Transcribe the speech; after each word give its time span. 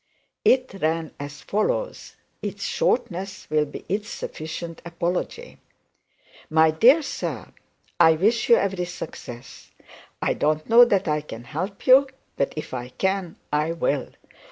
It 0.43 0.73
ran 0.81 1.13
as 1.19 1.41
follows. 1.41 2.15
Its 2.41 2.63
shortness 2.63 3.47
will 3.51 3.65
be 3.65 3.85
its 3.87 4.09
sufficient 4.09 4.81
apology: 4.83 5.59
My 6.49 6.71
dear 6.71 7.03
Sir, 7.03 7.53
I 7.99 8.13
wish 8.13 8.49
you 8.49 8.55
every 8.55 8.85
success. 8.85 9.69
I 10.19 10.33
don't 10.33 10.67
know 10.67 10.85
that 10.85 11.07
I 11.07 11.21
can 11.21 11.43
help 11.43 11.85
you, 11.85 12.07
but 12.35 12.51
if 12.57 12.73
I 12.73 12.89
can 12.89 13.35
I 13.53 13.73
will. 13.73 14.09